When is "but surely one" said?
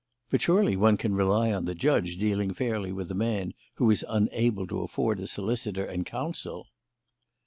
0.31-0.97